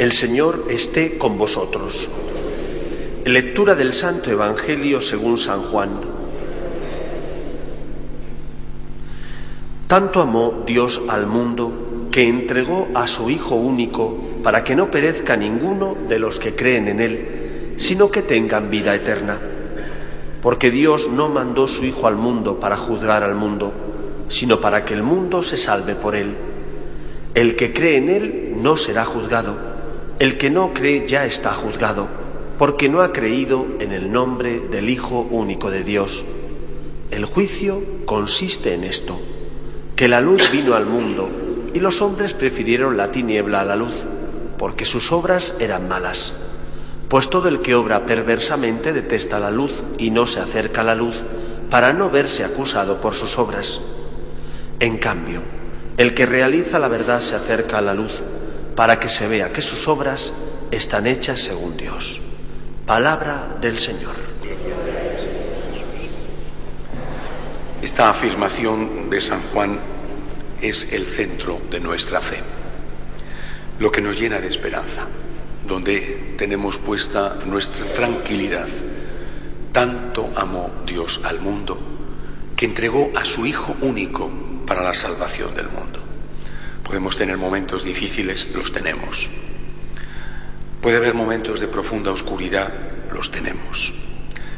El 0.00 0.12
Señor 0.12 0.64
esté 0.70 1.18
con 1.18 1.36
vosotros. 1.36 2.08
Lectura 3.26 3.74
del 3.74 3.92
Santo 3.92 4.30
Evangelio 4.30 4.98
según 4.98 5.36
San 5.36 5.60
Juan. 5.64 5.90
Tanto 9.86 10.22
amó 10.22 10.64
Dios 10.66 11.02
al 11.06 11.26
mundo 11.26 12.08
que 12.10 12.26
entregó 12.26 12.88
a 12.94 13.06
su 13.06 13.28
Hijo 13.28 13.56
único 13.56 14.16
para 14.42 14.64
que 14.64 14.74
no 14.74 14.90
perezca 14.90 15.36
ninguno 15.36 15.94
de 16.08 16.18
los 16.18 16.38
que 16.38 16.54
creen 16.54 16.88
en 16.88 17.00
Él, 17.00 17.74
sino 17.76 18.10
que 18.10 18.22
tengan 18.22 18.70
vida 18.70 18.94
eterna. 18.94 19.38
Porque 20.40 20.70
Dios 20.70 21.10
no 21.10 21.28
mandó 21.28 21.68
su 21.68 21.84
Hijo 21.84 22.06
al 22.06 22.16
mundo 22.16 22.58
para 22.58 22.78
juzgar 22.78 23.22
al 23.22 23.34
mundo, 23.34 23.70
sino 24.30 24.62
para 24.62 24.82
que 24.82 24.94
el 24.94 25.02
mundo 25.02 25.42
se 25.42 25.58
salve 25.58 25.94
por 25.94 26.16
Él. 26.16 26.34
El 27.34 27.54
que 27.54 27.74
cree 27.74 27.98
en 27.98 28.08
Él 28.08 28.54
no 28.56 28.78
será 28.78 29.04
juzgado 29.04 29.69
el 30.20 30.36
que 30.36 30.50
no 30.50 30.74
cree 30.74 31.06
ya 31.06 31.24
está 31.24 31.54
juzgado, 31.54 32.06
porque 32.58 32.90
no 32.90 33.00
ha 33.00 33.10
creído 33.10 33.66
en 33.80 33.90
el 33.90 34.12
nombre 34.12 34.60
del 34.70 34.90
Hijo 34.90 35.26
único 35.30 35.70
de 35.70 35.82
Dios. 35.82 36.22
El 37.10 37.24
juicio 37.24 37.82
consiste 38.04 38.74
en 38.74 38.84
esto, 38.84 39.18
que 39.96 40.08
la 40.08 40.20
luz 40.20 40.52
vino 40.52 40.74
al 40.74 40.84
mundo 40.84 41.30
y 41.72 41.80
los 41.80 42.02
hombres 42.02 42.34
prefirieron 42.34 42.98
la 42.98 43.10
tiniebla 43.10 43.62
a 43.62 43.64
la 43.64 43.76
luz, 43.76 43.94
porque 44.58 44.84
sus 44.84 45.10
obras 45.10 45.54
eran 45.58 45.88
malas. 45.88 46.34
Pues 47.08 47.30
todo 47.30 47.48
el 47.48 47.60
que 47.60 47.74
obra 47.74 48.04
perversamente 48.04 48.92
detesta 48.92 49.40
la 49.40 49.50
luz 49.50 49.82
y 49.96 50.10
no 50.10 50.26
se 50.26 50.40
acerca 50.40 50.82
a 50.82 50.84
la 50.84 50.94
luz 50.94 51.16
para 51.70 51.94
no 51.94 52.10
verse 52.10 52.44
acusado 52.44 53.00
por 53.00 53.14
sus 53.14 53.38
obras. 53.38 53.80
En 54.80 54.98
cambio, 54.98 55.40
el 55.96 56.12
que 56.12 56.26
realiza 56.26 56.78
la 56.78 56.88
verdad 56.88 57.22
se 57.22 57.36
acerca 57.36 57.78
a 57.78 57.82
la 57.82 57.94
luz 57.94 58.22
para 58.74 58.98
que 58.98 59.08
se 59.08 59.26
vea 59.28 59.52
que 59.52 59.62
sus 59.62 59.86
obras 59.88 60.32
están 60.70 61.06
hechas 61.06 61.40
según 61.40 61.76
Dios. 61.76 62.20
Palabra 62.86 63.56
del 63.60 63.78
Señor. 63.78 64.14
Esta 67.82 68.10
afirmación 68.10 69.08
de 69.08 69.20
San 69.20 69.42
Juan 69.48 69.78
es 70.60 70.86
el 70.92 71.06
centro 71.06 71.60
de 71.70 71.80
nuestra 71.80 72.20
fe, 72.20 72.38
lo 73.78 73.90
que 73.90 74.02
nos 74.02 74.20
llena 74.20 74.38
de 74.38 74.48
esperanza, 74.48 75.06
donde 75.66 76.34
tenemos 76.36 76.76
puesta 76.78 77.38
nuestra 77.46 77.86
tranquilidad. 77.92 78.68
Tanto 79.72 80.30
amó 80.34 80.70
Dios 80.84 81.20
al 81.24 81.40
mundo 81.40 81.78
que 82.54 82.66
entregó 82.66 83.10
a 83.14 83.24
su 83.24 83.46
Hijo 83.46 83.74
único 83.80 84.30
para 84.66 84.82
la 84.82 84.94
salvación 84.94 85.54
del 85.54 85.70
mundo. 85.70 85.89
Podemos 86.90 87.16
tener 87.16 87.38
momentos 87.38 87.84
difíciles, 87.84 88.48
los 88.52 88.72
tenemos. 88.72 89.28
Puede 90.82 90.96
haber 90.96 91.14
momentos 91.14 91.60
de 91.60 91.68
profunda 91.68 92.10
oscuridad, 92.10 92.68
los 93.12 93.30
tenemos. 93.30 93.94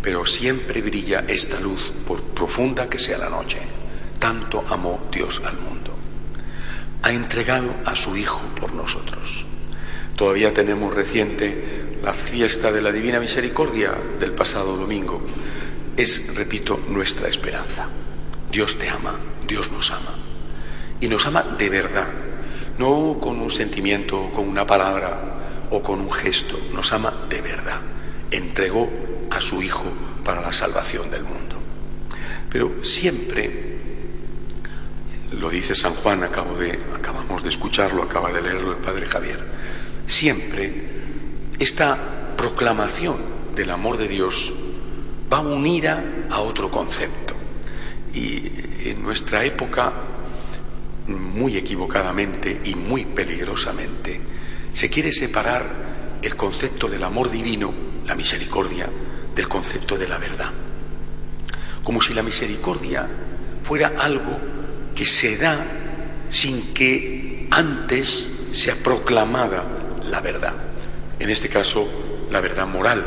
Pero 0.00 0.24
siempre 0.24 0.80
brilla 0.80 1.26
esta 1.28 1.60
luz, 1.60 1.92
por 2.06 2.22
profunda 2.22 2.88
que 2.88 2.98
sea 2.98 3.18
la 3.18 3.28
noche. 3.28 3.58
Tanto 4.18 4.64
amó 4.70 5.06
Dios 5.12 5.42
al 5.44 5.58
mundo. 5.58 5.94
Ha 7.02 7.12
entregado 7.12 7.74
a 7.84 7.94
su 7.94 8.16
Hijo 8.16 8.40
por 8.58 8.72
nosotros. 8.72 9.44
Todavía 10.16 10.54
tenemos 10.54 10.94
reciente 10.94 11.98
la 12.02 12.14
fiesta 12.14 12.72
de 12.72 12.80
la 12.80 12.90
Divina 12.90 13.20
Misericordia 13.20 13.92
del 14.18 14.32
pasado 14.32 14.78
domingo. 14.78 15.20
Es, 15.94 16.34
repito, 16.34 16.80
nuestra 16.88 17.28
esperanza. 17.28 17.86
Dios 18.50 18.78
te 18.78 18.88
ama, 18.88 19.14
Dios 19.46 19.70
nos 19.70 19.90
ama 19.90 20.23
y 21.04 21.08
nos 21.08 21.26
ama 21.26 21.42
de 21.58 21.68
verdad, 21.68 22.08
no 22.78 23.18
con 23.20 23.38
un 23.38 23.50
sentimiento, 23.50 24.30
con 24.34 24.48
una 24.48 24.66
palabra 24.66 25.66
o 25.70 25.82
con 25.82 26.00
un 26.00 26.10
gesto, 26.10 26.58
nos 26.72 26.90
ama 26.94 27.26
de 27.28 27.42
verdad. 27.42 27.78
Entregó 28.30 28.88
a 29.30 29.38
su 29.38 29.60
Hijo 29.60 29.84
para 30.24 30.40
la 30.40 30.50
salvación 30.50 31.10
del 31.10 31.24
mundo. 31.24 31.56
Pero 32.50 32.82
siempre, 32.82 33.50
lo 35.32 35.50
dice 35.50 35.74
San 35.74 35.94
Juan, 35.96 36.24
acabamos 36.24 37.42
de 37.42 37.50
escucharlo, 37.50 38.02
acaba 38.02 38.32
de 38.32 38.40
leerlo 38.40 38.72
el 38.72 38.78
Padre 38.78 39.04
Javier, 39.04 39.44
siempre 40.06 40.72
esta 41.58 42.34
proclamación 42.34 43.18
del 43.54 43.68
amor 43.68 43.98
de 43.98 44.08
Dios 44.08 44.54
va 45.30 45.40
unida 45.40 46.02
a 46.30 46.40
otro 46.40 46.70
concepto. 46.70 47.34
Y 48.14 48.88
en 48.88 49.02
nuestra 49.02 49.44
época 49.44 49.92
muy 51.08 51.56
equivocadamente 51.56 52.60
y 52.64 52.74
muy 52.74 53.04
peligrosamente, 53.06 54.20
se 54.72 54.88
quiere 54.88 55.12
separar 55.12 56.18
el 56.22 56.36
concepto 56.36 56.88
del 56.88 57.04
amor 57.04 57.30
divino, 57.30 57.72
la 58.06 58.14
misericordia, 58.14 58.88
del 59.34 59.48
concepto 59.48 59.96
de 59.96 60.08
la 60.08 60.18
verdad. 60.18 60.50
Como 61.82 62.00
si 62.00 62.14
la 62.14 62.22
misericordia 62.22 63.06
fuera 63.62 63.92
algo 63.98 64.38
que 64.94 65.04
se 65.04 65.36
da 65.36 65.66
sin 66.30 66.72
que 66.72 67.46
antes 67.50 68.30
sea 68.52 68.76
proclamada 68.76 70.00
la 70.04 70.20
verdad. 70.20 70.54
En 71.18 71.30
este 71.30 71.48
caso, 71.48 71.86
la 72.30 72.40
verdad 72.40 72.66
moral, 72.66 73.04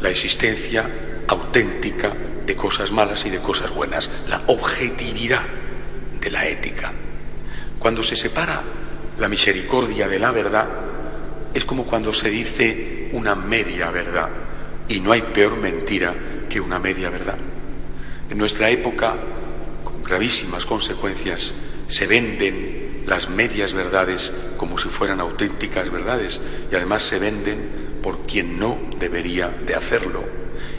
la 0.00 0.10
existencia 0.10 0.88
auténtica 1.28 2.12
de 2.46 2.56
cosas 2.56 2.90
malas 2.90 3.24
y 3.26 3.30
de 3.30 3.40
cosas 3.40 3.70
buenas, 3.74 4.08
la 4.28 4.42
objetividad 4.46 5.42
de 6.20 6.30
la 6.30 6.46
ética. 6.46 6.92
Cuando 7.78 8.02
se 8.02 8.16
separa 8.16 8.62
la 9.18 9.28
misericordia 9.28 10.08
de 10.08 10.18
la 10.18 10.30
verdad, 10.30 10.68
es 11.54 11.64
como 11.64 11.84
cuando 11.84 12.12
se 12.12 12.28
dice 12.30 13.08
una 13.12 13.34
media 13.34 13.90
verdad. 13.90 14.28
Y 14.88 15.00
no 15.00 15.12
hay 15.12 15.22
peor 15.22 15.56
mentira 15.56 16.14
que 16.48 16.60
una 16.60 16.78
media 16.78 17.10
verdad. 17.10 17.38
En 18.30 18.38
nuestra 18.38 18.70
época, 18.70 19.14
con 19.82 20.02
gravísimas 20.02 20.64
consecuencias, 20.64 21.54
se 21.88 22.06
venden 22.06 23.04
las 23.06 23.28
medias 23.28 23.72
verdades 23.72 24.32
como 24.56 24.78
si 24.78 24.88
fueran 24.88 25.20
auténticas 25.20 25.90
verdades 25.90 26.40
y 26.70 26.74
además 26.74 27.02
se 27.02 27.18
venden 27.18 28.00
por 28.02 28.26
quien 28.26 28.58
no 28.58 28.78
debería 28.98 29.48
de 29.48 29.74
hacerlo. 29.74 30.24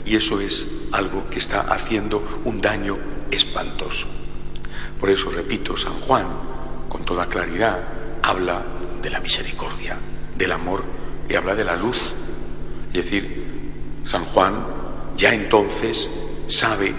Y 0.04 0.16
eso 0.16 0.40
es 0.40 0.66
algo 0.92 1.28
que 1.28 1.38
está 1.38 1.62
haciendo 1.62 2.42
un 2.44 2.60
daño 2.60 2.98
espantoso. 3.30 4.06
Por 5.00 5.10
eso, 5.10 5.30
repito, 5.30 5.76
San 5.76 6.00
Juan 6.00 6.26
con 6.88 7.04
toda 7.04 7.26
claridad, 7.26 7.78
habla 8.22 8.62
de 9.02 9.10
la 9.10 9.20
misericordia, 9.20 9.98
del 10.36 10.52
amor 10.52 10.82
y 11.28 11.34
habla 11.34 11.54
de 11.54 11.64
la 11.64 11.76
luz. 11.76 11.98
Es 12.88 13.04
decir, 13.04 13.44
San 14.04 14.24
Juan 14.26 14.66
ya 15.16 15.34
entonces 15.34 16.10
sabe, 16.46 16.94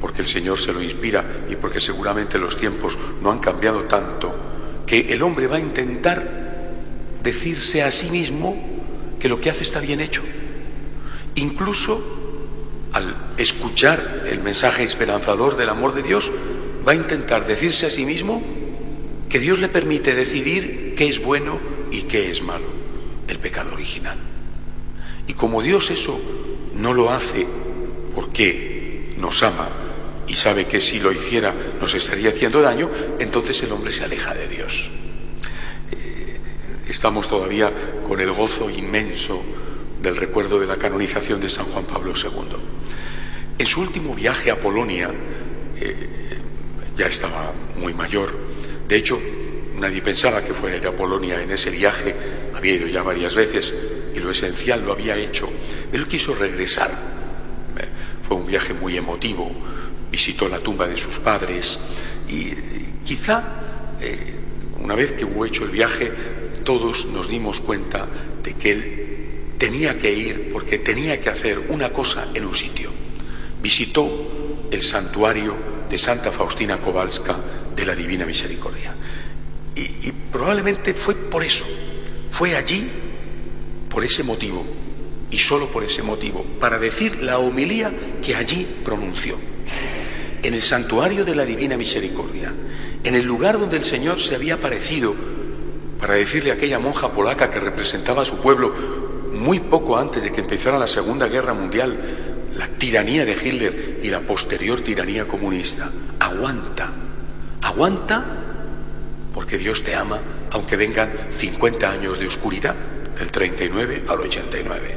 porque 0.00 0.22
el 0.22 0.28
Señor 0.28 0.58
se 0.58 0.72
lo 0.72 0.82
inspira 0.82 1.24
y 1.48 1.56
porque 1.56 1.80
seguramente 1.80 2.38
los 2.38 2.56
tiempos 2.56 2.96
no 3.22 3.30
han 3.30 3.38
cambiado 3.38 3.84
tanto, 3.84 4.34
que 4.86 5.12
el 5.12 5.22
hombre 5.22 5.46
va 5.46 5.56
a 5.56 5.60
intentar 5.60 6.44
decirse 7.22 7.82
a 7.82 7.90
sí 7.90 8.10
mismo 8.10 8.54
que 9.18 9.28
lo 9.28 9.40
que 9.40 9.50
hace 9.50 9.64
está 9.64 9.80
bien 9.80 10.00
hecho. 10.00 10.22
Incluso 11.36 12.24
al 12.92 13.32
escuchar 13.38 14.22
el 14.26 14.40
mensaje 14.40 14.84
esperanzador 14.84 15.56
del 15.56 15.68
amor 15.68 15.94
de 15.94 16.02
Dios, 16.02 16.30
va 16.86 16.92
a 16.92 16.94
intentar 16.94 17.46
decirse 17.46 17.86
a 17.86 17.90
sí 17.90 18.04
mismo 18.04 18.40
que 19.28 19.38
Dios 19.38 19.58
le 19.58 19.68
permite 19.68 20.14
decidir 20.14 20.94
qué 20.96 21.08
es 21.08 21.22
bueno 21.22 21.58
y 21.90 22.02
qué 22.02 22.30
es 22.30 22.42
malo, 22.42 22.66
el 23.28 23.38
pecado 23.38 23.72
original. 23.72 24.18
Y 25.26 25.34
como 25.34 25.62
Dios 25.62 25.90
eso 25.90 26.20
no 26.74 26.92
lo 26.92 27.10
hace 27.10 27.46
porque 28.14 29.14
nos 29.18 29.42
ama 29.42 29.68
y 30.26 30.34
sabe 30.36 30.66
que 30.66 30.80
si 30.80 30.98
lo 30.98 31.12
hiciera 31.12 31.54
nos 31.80 31.94
estaría 31.94 32.30
haciendo 32.30 32.60
daño, 32.60 32.90
entonces 33.18 33.62
el 33.62 33.72
hombre 33.72 33.92
se 33.92 34.04
aleja 34.04 34.34
de 34.34 34.48
Dios. 34.48 34.90
Eh, 35.92 36.38
estamos 36.88 37.28
todavía 37.28 37.72
con 38.06 38.20
el 38.20 38.32
gozo 38.32 38.70
inmenso 38.70 39.42
del 40.00 40.16
recuerdo 40.16 40.58
de 40.58 40.66
la 40.66 40.76
canonización 40.76 41.40
de 41.40 41.48
San 41.48 41.66
Juan 41.66 41.84
Pablo 41.84 42.12
II. 42.14 42.56
En 43.58 43.66
su 43.66 43.80
último 43.80 44.14
viaje 44.14 44.50
a 44.50 44.60
Polonia, 44.60 45.10
eh, 45.80 45.94
ya 46.96 47.06
estaba 47.06 47.52
muy 47.76 47.94
mayor, 47.94 48.34
de 48.88 48.96
hecho, 48.96 49.20
nadie 49.78 50.02
pensaba 50.02 50.42
que 50.42 50.52
fuera 50.52 50.88
a 50.88 50.92
Polonia 50.92 51.40
en 51.42 51.50
ese 51.50 51.70
viaje, 51.70 52.14
había 52.54 52.74
ido 52.74 52.86
ya 52.86 53.02
varias 53.02 53.34
veces 53.34 53.72
y 54.14 54.18
lo 54.18 54.30
esencial 54.30 54.84
lo 54.84 54.92
había 54.92 55.16
hecho. 55.16 55.48
Él 55.92 56.06
quiso 56.06 56.34
regresar. 56.34 56.90
Eh, 56.90 57.84
fue 58.26 58.36
un 58.36 58.46
viaje 58.46 58.72
muy 58.74 58.96
emotivo, 58.96 59.50
visitó 60.10 60.48
la 60.48 60.60
tumba 60.60 60.86
de 60.86 60.96
sus 60.96 61.18
padres 61.18 61.78
y 62.28 62.52
quizá 63.04 63.96
eh, 64.00 64.34
una 64.80 64.94
vez 64.94 65.12
que 65.12 65.24
hubo 65.24 65.44
hecho 65.44 65.64
el 65.64 65.70
viaje 65.70 66.12
todos 66.64 67.06
nos 67.06 67.28
dimos 67.28 67.60
cuenta 67.60 68.06
de 68.42 68.54
que 68.54 68.70
él 68.70 69.04
tenía 69.58 69.98
que 69.98 70.12
ir 70.12 70.50
porque 70.52 70.78
tenía 70.78 71.20
que 71.20 71.28
hacer 71.30 71.58
una 71.68 71.92
cosa 71.92 72.28
en 72.34 72.44
un 72.44 72.54
sitio. 72.54 72.90
Visitó 73.62 74.66
el 74.70 74.82
santuario 74.82 75.73
de 75.94 75.98
Santa 75.98 76.32
Faustina 76.32 76.78
Kowalska 76.78 77.36
de 77.76 77.86
la 77.86 77.94
Divina 77.94 78.26
Misericordia. 78.26 78.92
Y, 79.76 80.10
probablemente 80.32 80.92
fue 80.92 81.14
por 81.14 81.44
eso, 81.44 81.64
fue 82.32 82.56
allí 82.56 82.90
por 83.88 84.02
ese 84.02 84.24
motivo, 84.24 84.66
y 85.30 85.38
solo 85.38 85.70
por 85.70 85.84
ese 85.84 86.02
motivo, 86.02 86.44
para 86.58 86.80
decir 86.80 87.22
la 87.22 87.38
homilía 87.38 87.92
que 88.20 88.34
allí 88.34 88.66
pronunció. 88.84 89.38
En 90.42 90.54
el 90.54 90.62
santuario 90.62 91.24
de 91.24 91.36
la 91.36 91.44
Divina 91.44 91.76
Misericordia, 91.76 92.52
en 93.04 93.14
el 93.14 93.24
lugar 93.24 93.56
donde 93.56 93.76
el 93.76 93.84
Señor 93.84 94.20
se 94.20 94.34
había 94.34 94.54
aparecido 94.54 95.14
para 96.00 96.14
decirle 96.14 96.50
a 96.50 96.54
aquella 96.54 96.80
monja 96.80 97.12
polaca 97.12 97.50
que 97.50 97.60
representaba 97.60 98.22
a 98.22 98.26
su 98.26 98.38
pueblo 98.38 98.74
muy 99.32 99.60
poco 99.60 99.96
antes 99.96 100.24
de 100.24 100.32
que 100.32 100.40
empezara 100.40 100.76
la 100.76 100.88
Segunda 100.88 101.28
Guerra 101.28 101.54
Mundial, 101.54 102.33
la 102.56 102.68
tiranía 102.68 103.24
de 103.24 103.32
Hitler 103.32 104.00
y 104.02 104.08
la 104.08 104.20
posterior 104.20 104.80
tiranía 104.82 105.26
comunista. 105.26 105.90
Aguanta, 106.18 106.90
aguanta 107.60 108.24
porque 109.32 109.58
Dios 109.58 109.82
te 109.82 109.94
ama 109.94 110.20
aunque 110.52 110.76
vengan 110.76 111.10
50 111.30 111.90
años 111.90 112.18
de 112.18 112.28
oscuridad, 112.28 112.74
del 113.18 113.30
39 113.30 114.04
al 114.06 114.20
89. 114.20 114.96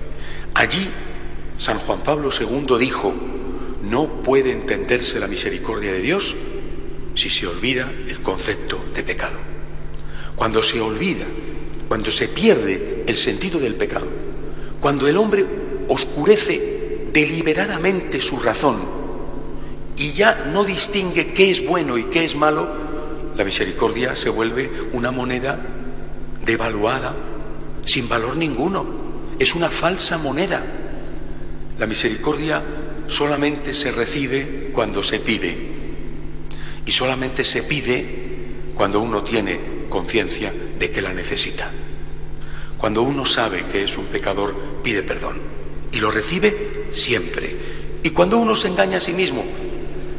Allí 0.53 0.87
San 1.57 1.79
Juan 1.79 2.03
Pablo 2.03 2.29
II 2.31 2.77
dijo, 2.79 3.13
no 3.83 4.21
puede 4.21 4.51
entenderse 4.51 5.19
la 5.19 5.27
misericordia 5.27 5.93
de 5.93 6.01
Dios 6.01 6.35
si 7.15 7.29
se 7.29 7.47
olvida 7.47 7.91
el 8.07 8.21
concepto 8.21 8.85
de 8.93 9.01
pecado. 9.01 9.37
Cuando 10.35 10.61
se 10.61 10.79
olvida, 10.79 11.25
cuando 11.87 12.11
se 12.11 12.27
pierde 12.27 13.03
el 13.07 13.17
sentido 13.17 13.59
del 13.59 13.73
pecado, 13.73 14.07
cuando 14.79 15.07
el 15.07 15.17
hombre 15.17 15.43
oscurece 15.87 16.76
deliberadamente 17.11 18.21
su 18.21 18.39
razón 18.39 18.97
y 19.97 20.11
ya 20.13 20.45
no 20.53 20.63
distingue 20.63 21.33
qué 21.33 21.51
es 21.51 21.65
bueno 21.65 21.97
y 21.97 22.05
qué 22.05 22.25
es 22.25 22.35
malo, 22.35 22.67
la 23.35 23.43
misericordia 23.43 24.15
se 24.15 24.29
vuelve 24.29 24.69
una 24.93 25.11
moneda 25.11 25.59
devaluada, 26.45 27.15
sin 27.83 28.07
valor 28.07 28.35
ninguno. 28.35 29.07
Es 29.39 29.55
una 29.55 29.69
falsa 29.69 30.17
moneda. 30.17 30.63
La 31.79 31.87
misericordia 31.87 32.63
solamente 33.07 33.73
se 33.73 33.91
recibe 33.91 34.69
cuando 34.71 35.01
se 35.01 35.19
pide. 35.19 35.75
Y 36.85 36.91
solamente 36.91 37.43
se 37.43 37.63
pide 37.63 38.71
cuando 38.75 38.99
uno 38.99 39.23
tiene 39.23 39.87
conciencia 39.89 40.53
de 40.77 40.91
que 40.91 41.01
la 41.01 41.13
necesita. 41.13 41.71
Cuando 42.77 43.01
uno 43.01 43.25
sabe 43.25 43.65
que 43.65 43.83
es 43.83 43.97
un 43.97 44.05
pecador, 44.05 44.55
pide 44.83 45.01
perdón. 45.01 45.37
Y 45.91 45.99
lo 45.99 46.11
recibe 46.11 46.76
siempre. 46.91 47.55
Y 48.03 48.09
cuando 48.11 48.37
uno 48.37 48.55
se 48.55 48.67
engaña 48.67 48.97
a 48.97 49.01
sí 49.01 49.13
mismo, 49.13 49.43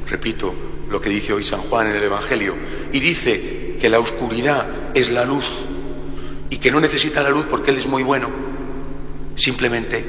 repito 0.08 0.54
lo 0.90 1.00
que 1.00 1.10
dice 1.10 1.32
hoy 1.32 1.44
San 1.44 1.60
Juan 1.62 1.88
en 1.88 1.96
el 1.96 2.04
Evangelio, 2.04 2.54
y 2.92 3.00
dice 3.00 3.76
que 3.80 3.88
la 3.88 3.98
oscuridad 3.98 4.66
es 4.94 5.10
la 5.10 5.24
luz 5.24 5.44
y 6.50 6.58
que 6.58 6.70
no 6.70 6.80
necesita 6.80 7.22
la 7.22 7.30
luz 7.30 7.46
porque 7.48 7.70
Él 7.70 7.78
es 7.78 7.86
muy 7.86 8.02
bueno, 8.02 8.30
simplemente 9.36 10.04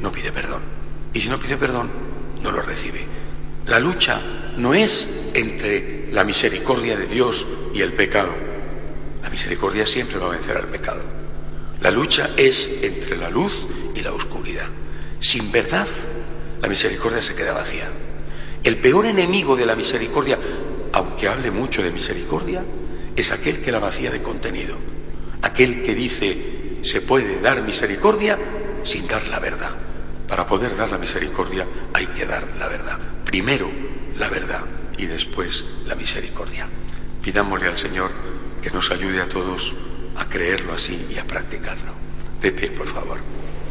no 0.00 0.12
pide 0.12 0.32
perdón. 0.32 0.62
Y 1.12 1.20
si 1.20 1.28
no 1.28 1.38
pide 1.38 1.56
perdón, 1.56 1.90
no 2.42 2.50
lo 2.50 2.62
recibe. 2.62 3.00
La 3.66 3.80
lucha 3.80 4.20
no 4.56 4.74
es 4.74 5.08
entre 5.32 6.12
la 6.12 6.24
misericordia 6.24 6.96
de 6.96 7.06
Dios 7.06 7.46
y 7.72 7.80
el 7.80 7.92
pecado. 7.92 8.34
La 9.22 9.30
misericordia 9.30 9.86
siempre 9.86 10.18
va 10.18 10.26
a 10.26 10.30
vencer 10.30 10.56
al 10.56 10.68
pecado. 10.68 11.02
La 11.80 11.90
lucha 11.90 12.30
es 12.36 12.70
entre 12.82 13.16
la 13.16 13.30
luz 13.30 13.66
y 13.94 14.00
la 14.00 14.12
oscuridad. 14.12 14.66
Sin 15.20 15.50
verdad, 15.50 15.88
la 16.60 16.68
misericordia 16.68 17.22
se 17.22 17.34
queda 17.34 17.52
vacía. 17.52 17.90
El 18.62 18.78
peor 18.78 19.06
enemigo 19.06 19.56
de 19.56 19.66
la 19.66 19.76
misericordia, 19.76 20.38
aunque 20.92 21.28
hable 21.28 21.50
mucho 21.50 21.82
de 21.82 21.90
misericordia, 21.90 22.64
es 23.14 23.30
aquel 23.30 23.60
que 23.60 23.70
la 23.70 23.78
vacía 23.78 24.10
de 24.10 24.22
contenido. 24.22 24.76
Aquel 25.42 25.82
que 25.82 25.94
dice 25.94 26.78
se 26.82 27.00
puede 27.00 27.40
dar 27.40 27.62
misericordia 27.62 28.38
sin 28.82 29.06
dar 29.06 29.26
la 29.28 29.38
verdad. 29.38 29.72
Para 30.26 30.46
poder 30.46 30.76
dar 30.76 30.90
la 30.90 30.98
misericordia 30.98 31.66
hay 31.92 32.06
que 32.08 32.26
dar 32.26 32.48
la 32.58 32.68
verdad. 32.68 32.98
Primero 33.24 33.70
la 34.16 34.28
verdad 34.28 34.62
y 34.96 35.06
después 35.06 35.64
la 35.86 35.94
misericordia. 35.94 36.66
Pidámosle 37.22 37.68
al 37.68 37.76
Señor 37.76 38.10
que 38.62 38.70
nos 38.70 38.90
ayude 38.90 39.20
a 39.20 39.28
todos 39.28 39.74
a 40.16 40.28
creerlo 40.28 40.74
así 40.74 41.06
y 41.10 41.18
a 41.18 41.24
practicarlo. 41.24 41.92
De 42.40 42.52
por 42.52 42.92
favor. 42.92 43.18